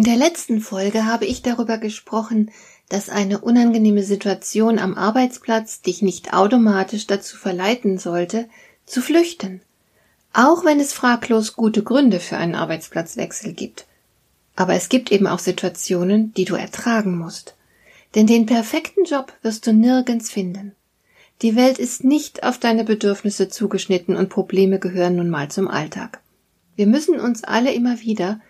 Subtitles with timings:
[0.00, 2.50] In der letzten Folge habe ich darüber gesprochen,
[2.88, 8.48] dass eine unangenehme Situation am Arbeitsplatz dich nicht automatisch dazu verleiten sollte,
[8.86, 9.60] zu flüchten,
[10.32, 13.84] auch wenn es fraglos gute Gründe für einen Arbeitsplatzwechsel gibt.
[14.56, 17.54] Aber es gibt eben auch Situationen, die du ertragen musst.
[18.14, 20.74] Denn den perfekten Job wirst du nirgends finden.
[21.42, 26.22] Die Welt ist nicht auf deine Bedürfnisse zugeschnitten und Probleme gehören nun mal zum Alltag.
[26.74, 28.40] Wir müssen uns alle immer wieder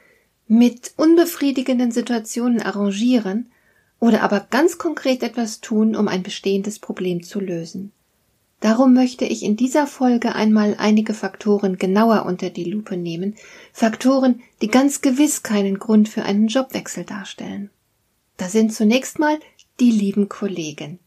[0.50, 3.52] mit unbefriedigenden Situationen arrangieren
[4.00, 7.92] oder aber ganz konkret etwas tun, um ein bestehendes Problem zu lösen.
[8.58, 13.36] Darum möchte ich in dieser Folge einmal einige Faktoren genauer unter die Lupe nehmen,
[13.72, 17.70] Faktoren, die ganz gewiss keinen Grund für einen Jobwechsel darstellen.
[18.36, 19.38] Da sind zunächst mal
[19.78, 20.98] die lieben Kollegen.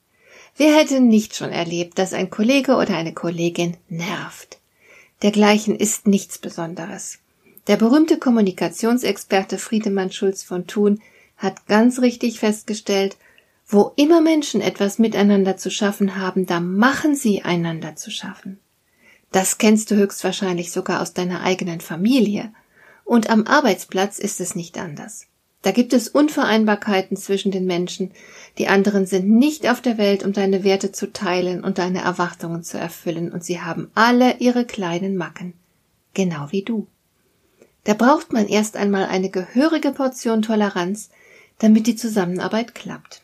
[0.55, 4.59] Wer hätte nicht schon erlebt, dass ein Kollege oder eine Kollegin nervt?
[5.21, 7.19] Dergleichen ist nichts Besonderes.
[7.67, 11.01] Der berühmte Kommunikationsexperte Friedemann Schulz von Thun
[11.37, 13.17] hat ganz richtig festgestellt,
[13.65, 18.59] wo immer Menschen etwas miteinander zu schaffen haben, da machen sie einander zu schaffen.
[19.31, 22.53] Das kennst du höchstwahrscheinlich sogar aus deiner eigenen Familie.
[23.05, 25.27] Und am Arbeitsplatz ist es nicht anders.
[25.63, 28.11] Da gibt es Unvereinbarkeiten zwischen den Menschen,
[28.57, 32.63] die anderen sind nicht auf der Welt, um deine Werte zu teilen und deine Erwartungen
[32.63, 35.53] zu erfüllen, und sie haben alle ihre kleinen Macken.
[36.13, 36.87] Genau wie du.
[37.83, 41.09] Da braucht man erst einmal eine gehörige Portion Toleranz,
[41.59, 43.21] damit die Zusammenarbeit klappt.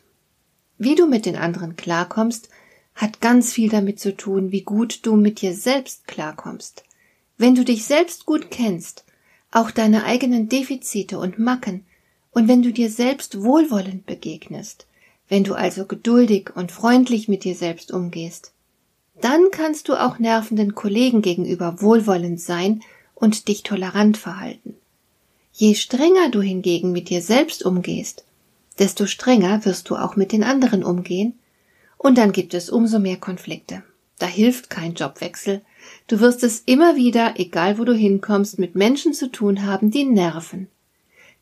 [0.78, 2.48] Wie du mit den anderen klarkommst,
[2.94, 6.84] hat ganz viel damit zu tun, wie gut du mit dir selbst klarkommst.
[7.38, 9.04] Wenn du dich selbst gut kennst,
[9.50, 11.84] auch deine eigenen Defizite und Macken,
[12.32, 14.86] und wenn du dir selbst wohlwollend begegnest,
[15.28, 18.52] wenn du also geduldig und freundlich mit dir selbst umgehst,
[19.20, 22.82] dann kannst du auch nervenden Kollegen gegenüber wohlwollend sein
[23.20, 24.74] und dich tolerant verhalten.
[25.52, 28.24] Je strenger du hingegen mit dir selbst umgehst,
[28.78, 31.34] desto strenger wirst du auch mit den anderen umgehen,
[31.98, 33.82] und dann gibt es umso mehr Konflikte.
[34.18, 35.60] Da hilft kein Jobwechsel.
[36.06, 40.04] Du wirst es immer wieder, egal wo du hinkommst, mit Menschen zu tun haben, die
[40.04, 40.68] nerven.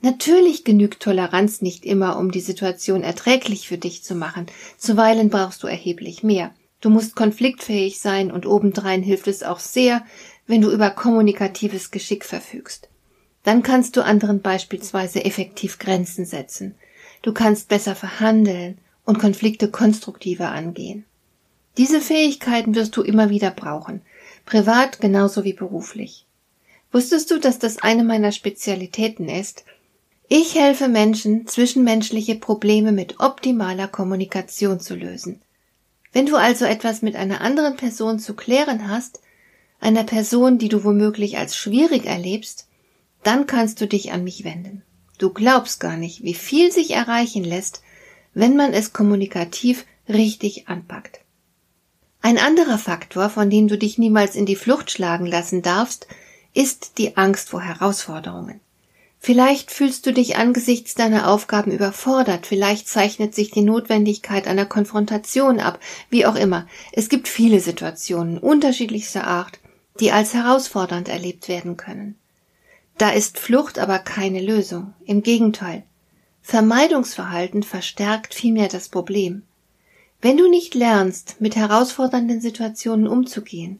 [0.00, 4.47] Natürlich genügt Toleranz nicht immer, um die Situation erträglich für dich zu machen.
[4.77, 6.53] Zuweilen brauchst du erheblich mehr.
[6.81, 10.05] Du musst konfliktfähig sein und obendrein hilft es auch sehr,
[10.49, 12.89] wenn du über kommunikatives Geschick verfügst.
[13.45, 16.75] Dann kannst du anderen beispielsweise effektiv Grenzen setzen.
[17.23, 21.05] Du kannst besser verhandeln und Konflikte konstruktiver angehen.
[21.77, 24.03] Diese Fähigkeiten wirst du immer wieder brauchen,
[24.45, 26.27] privat genauso wie beruflich.
[26.91, 29.65] Wusstest du, dass das eine meiner Spezialitäten ist?
[30.29, 35.41] Ich helfe Menschen, zwischenmenschliche Probleme mit optimaler Kommunikation zu lösen.
[36.13, 39.21] Wenn du also etwas mit einer anderen Person zu klären hast,
[39.81, 42.66] einer Person, die du womöglich als schwierig erlebst,
[43.22, 44.83] dann kannst du dich an mich wenden.
[45.19, 47.83] Du glaubst gar nicht, wie viel sich erreichen lässt,
[48.34, 51.21] wenn man es kommunikativ richtig anpackt.
[52.21, 56.06] Ein anderer Faktor, von dem du dich niemals in die Flucht schlagen lassen darfst,
[56.55, 58.61] ist die Angst vor Herausforderungen.
[59.21, 65.59] Vielleicht fühlst du dich angesichts deiner Aufgaben überfordert, vielleicht zeichnet sich die Notwendigkeit einer Konfrontation
[65.59, 66.69] ab, wie auch immer.
[66.93, 69.59] Es gibt viele Situationen unterschiedlichster Art,
[70.01, 72.17] die als herausfordernd erlebt werden können.
[72.99, 74.95] Da ist Flucht aber keine Lösung.
[75.05, 75.85] Im Gegenteil.
[76.43, 79.43] Vermeidungsverhalten verstärkt vielmehr das Problem.
[80.21, 83.79] Wenn du nicht lernst, mit herausfordernden Situationen umzugehen,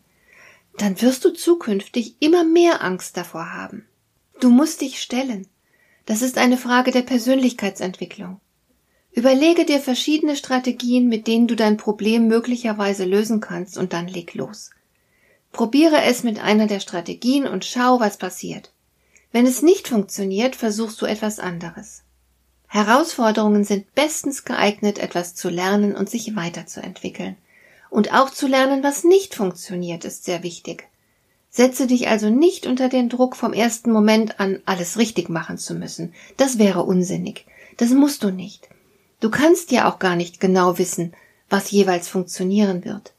[0.77, 3.87] dann wirst du zukünftig immer mehr Angst davor haben.
[4.41, 5.49] Du musst dich stellen.
[6.07, 8.41] Das ist eine Frage der Persönlichkeitsentwicklung.
[9.11, 14.35] Überlege dir verschiedene Strategien, mit denen du dein Problem möglicherweise lösen kannst, und dann leg
[14.35, 14.71] los.
[15.53, 18.73] Probiere es mit einer der Strategien und schau, was passiert.
[19.33, 22.03] Wenn es nicht funktioniert, versuchst du etwas anderes.
[22.67, 27.37] Herausforderungen sind bestens geeignet, etwas zu lernen und sich weiterzuentwickeln.
[27.91, 30.89] Und auch zu lernen, was nicht funktioniert, ist sehr wichtig.
[31.51, 35.75] Setze dich also nicht unter den Druck, vom ersten Moment an alles richtig machen zu
[35.75, 36.15] müssen.
[36.37, 37.47] Das wäre unsinnig.
[37.79, 38.69] Das musst du nicht.
[39.21, 41.15] Du kannst ja auch gar nicht genau wissen,
[41.49, 43.15] was jeweils funktionieren wird.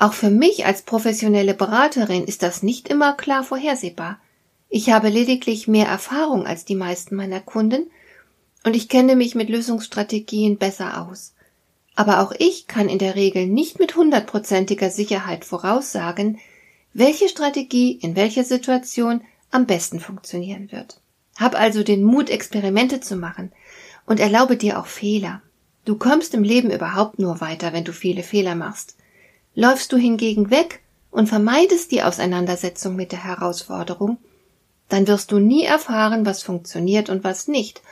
[0.00, 4.18] Auch für mich als professionelle Beraterin ist das nicht immer klar vorhersehbar.
[4.70, 7.90] Ich habe lediglich mehr Erfahrung als die meisten meiner Kunden
[8.64, 11.34] und ich kenne mich mit Lösungsstrategien besser aus.
[11.96, 16.38] Aber auch ich kann in der Regel nicht mit hundertprozentiger Sicherheit voraussagen,
[16.94, 19.20] welche Strategie in welcher Situation
[19.50, 20.98] am besten funktionieren wird.
[21.36, 23.52] Hab also den Mut, Experimente zu machen
[24.06, 25.42] und erlaube dir auch Fehler.
[25.84, 28.96] Du kommst im Leben überhaupt nur weiter, wenn du viele Fehler machst.
[29.54, 30.80] Läufst du hingegen weg
[31.10, 34.18] und vermeidest die Auseinandersetzung mit der Herausforderung,
[34.88, 37.82] dann wirst du nie erfahren, was funktioniert und was nicht,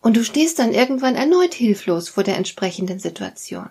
[0.00, 3.70] und du stehst dann irgendwann erneut hilflos vor der entsprechenden Situation.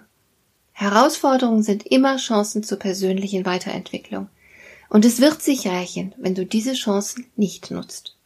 [0.71, 4.29] Herausforderungen sind immer Chancen zur persönlichen Weiterentwicklung,
[4.89, 8.17] und es wird sich rächen, wenn du diese Chancen nicht nutzt.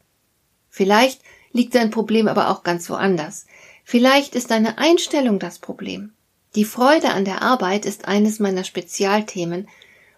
[0.69, 1.21] Vielleicht
[1.51, 3.45] liegt dein Problem aber auch ganz woanders.
[3.83, 6.13] Vielleicht ist deine Einstellung das Problem.
[6.55, 9.67] Die Freude an der Arbeit ist eines meiner Spezialthemen,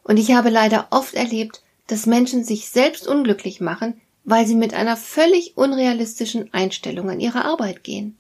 [0.04, 4.74] und ich habe leider oft erlebt, dass Menschen sich selbst unglücklich machen, weil sie mit
[4.74, 8.18] einer völlig unrealistischen Einstellung an ihre Arbeit gehen.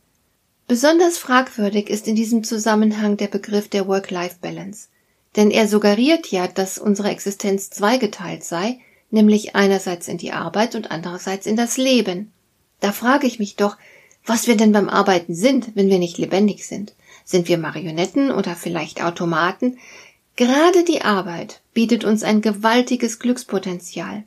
[0.67, 4.87] Besonders fragwürdig ist in diesem Zusammenhang der Begriff der Work-Life-Balance,
[5.35, 8.79] denn er suggeriert ja, dass unsere Existenz zweigeteilt sei,
[9.11, 12.31] nämlich einerseits in die Arbeit und andererseits in das Leben.
[12.79, 13.77] Da frage ich mich doch,
[14.25, 16.93] was wir denn beim Arbeiten sind, wenn wir nicht lebendig sind.
[17.25, 19.77] Sind wir Marionetten oder vielleicht Automaten?
[20.35, 24.23] Gerade die Arbeit bietet uns ein gewaltiges Glückspotenzial.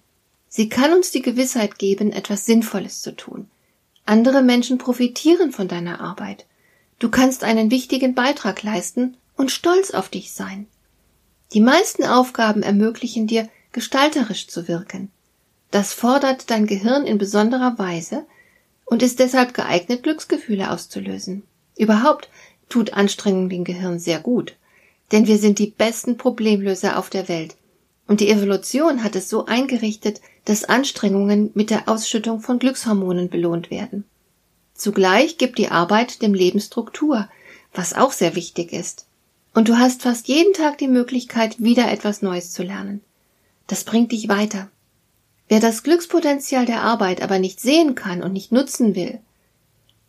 [0.48, 3.48] Sie kann uns die Gewissheit geben, etwas Sinnvolles zu tun.
[4.04, 6.46] Andere Menschen profitieren von deiner Arbeit.
[6.98, 10.66] Du kannst einen wichtigen Beitrag leisten und stolz auf dich sein.
[11.52, 15.10] Die meisten Aufgaben ermöglichen dir, gestalterisch zu wirken.
[15.70, 18.26] Das fordert dein Gehirn in besonderer Weise
[18.84, 21.44] und ist deshalb geeignet, Glücksgefühle auszulösen.
[21.76, 22.28] Überhaupt
[22.70, 24.56] tut Anstrengung dem Gehirn sehr gut,
[25.12, 27.56] denn wir sind die besten Problemlöser auf der Welt,
[28.06, 33.70] und die Evolution hat es so eingerichtet, dass Anstrengungen mit der Ausschüttung von Glückshormonen belohnt
[33.70, 34.04] werden.
[34.74, 37.28] Zugleich gibt die Arbeit dem Leben Struktur,
[37.74, 39.06] was auch sehr wichtig ist.
[39.54, 43.00] Und du hast fast jeden Tag die Möglichkeit, wieder etwas Neues zu lernen.
[43.66, 44.68] Das bringt dich weiter.
[45.48, 49.20] Wer das Glückspotenzial der Arbeit aber nicht sehen kann und nicht nutzen will,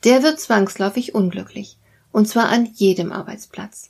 [0.03, 1.77] der wird zwangsläufig unglücklich,
[2.11, 3.89] und zwar an jedem Arbeitsplatz.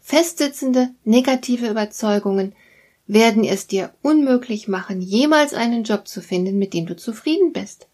[0.00, 2.54] Festsitzende negative Überzeugungen
[3.06, 7.86] werden es dir unmöglich machen, jemals einen Job zu finden, mit dem du zufrieden bist.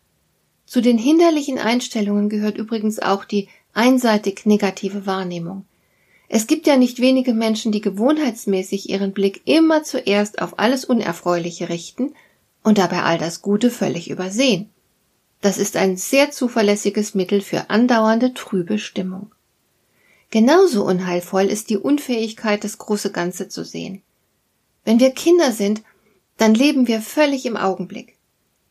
[0.66, 5.64] Zu den hinderlichen Einstellungen gehört übrigens auch die einseitig negative Wahrnehmung.
[6.28, 11.70] Es gibt ja nicht wenige Menschen, die gewohnheitsmäßig ihren Blick immer zuerst auf alles Unerfreuliche
[11.70, 12.14] richten
[12.62, 14.68] und dabei all das Gute völlig übersehen.
[15.40, 19.30] Das ist ein sehr zuverlässiges Mittel für andauernde trübe Stimmung.
[20.30, 24.02] Genauso unheilvoll ist die Unfähigkeit, das große Ganze zu sehen.
[24.84, 25.82] Wenn wir Kinder sind,
[26.36, 28.16] dann leben wir völlig im Augenblick.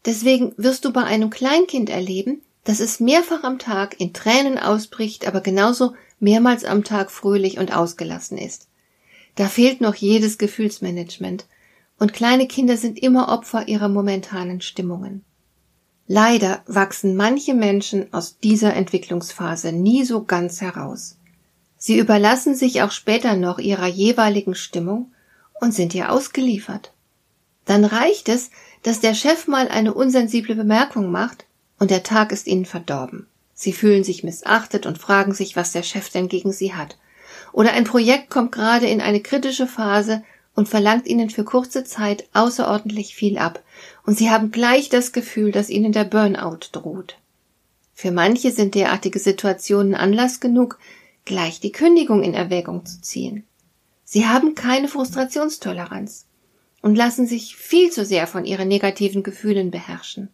[0.05, 5.27] Deswegen wirst du bei einem Kleinkind erleben, dass es mehrfach am Tag in Tränen ausbricht,
[5.27, 8.67] aber genauso mehrmals am Tag fröhlich und ausgelassen ist.
[9.35, 11.45] Da fehlt noch jedes Gefühlsmanagement,
[11.99, 15.23] und kleine Kinder sind immer Opfer ihrer momentanen Stimmungen.
[16.07, 21.17] Leider wachsen manche Menschen aus dieser Entwicklungsphase nie so ganz heraus.
[21.77, 25.11] Sie überlassen sich auch später noch ihrer jeweiligen Stimmung
[25.59, 26.91] und sind ihr ausgeliefert.
[27.65, 28.49] Dann reicht es,
[28.83, 31.45] dass der Chef mal eine unsensible Bemerkung macht
[31.79, 33.27] und der Tag ist ihnen verdorben.
[33.53, 36.97] Sie fühlen sich missachtet und fragen sich, was der Chef denn gegen sie hat.
[37.51, 40.23] Oder ein Projekt kommt gerade in eine kritische Phase
[40.55, 43.63] und verlangt ihnen für kurze Zeit außerordentlich viel ab,
[44.05, 47.17] und sie haben gleich das Gefühl, dass ihnen der Burnout droht.
[47.93, 50.79] Für manche sind derartige Situationen Anlass genug,
[51.27, 53.45] gleich die Kündigung in Erwägung zu ziehen.
[54.03, 56.25] Sie haben keine Frustrationstoleranz
[56.81, 60.29] und lassen sich viel zu sehr von ihren negativen Gefühlen beherrschen.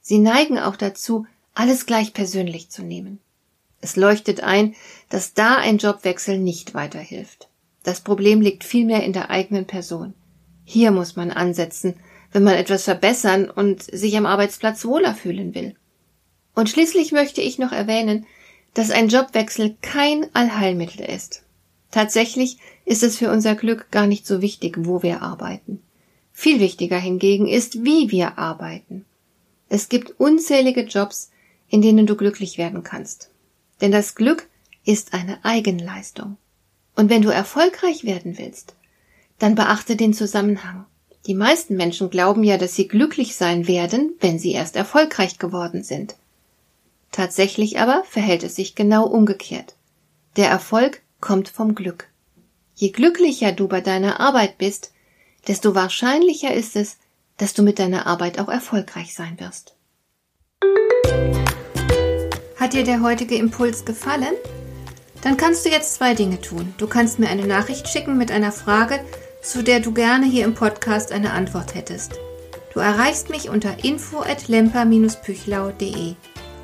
[0.00, 3.20] Sie neigen auch dazu, alles gleich persönlich zu nehmen.
[3.80, 4.74] Es leuchtet ein,
[5.08, 7.48] dass da ein Jobwechsel nicht weiterhilft.
[7.82, 10.14] Das Problem liegt vielmehr in der eigenen Person.
[10.64, 11.94] Hier muss man ansetzen,
[12.32, 15.74] wenn man etwas verbessern und sich am Arbeitsplatz wohler fühlen will.
[16.54, 18.26] Und schließlich möchte ich noch erwähnen,
[18.74, 21.42] dass ein Jobwechsel kein Allheilmittel ist.
[21.90, 25.82] Tatsächlich ist es für unser Glück gar nicht so wichtig, wo wir arbeiten.
[26.32, 29.04] Viel wichtiger hingegen ist, wie wir arbeiten.
[29.68, 31.30] Es gibt unzählige Jobs,
[31.68, 33.30] in denen du glücklich werden kannst.
[33.80, 34.48] Denn das Glück
[34.84, 36.36] ist eine Eigenleistung.
[36.96, 38.74] Und wenn du erfolgreich werden willst,
[39.38, 40.86] dann beachte den Zusammenhang.
[41.26, 45.82] Die meisten Menschen glauben ja, dass sie glücklich sein werden, wenn sie erst erfolgreich geworden
[45.82, 46.16] sind.
[47.12, 49.74] Tatsächlich aber verhält es sich genau umgekehrt.
[50.36, 52.08] Der Erfolg kommt vom Glück.
[52.74, 54.92] Je glücklicher du bei deiner Arbeit bist,
[55.48, 56.98] desto wahrscheinlicher ist es,
[57.36, 59.74] dass du mit deiner Arbeit auch erfolgreich sein wirst.
[62.56, 64.34] Hat dir der heutige Impuls gefallen?
[65.22, 66.74] Dann kannst du jetzt zwei Dinge tun.
[66.78, 69.04] Du kannst mir eine Nachricht schicken mit einer Frage,
[69.42, 72.12] zu der du gerne hier im Podcast eine Antwort hättest.
[72.72, 76.14] Du erreichst mich unter info@lemper-püchlau.de.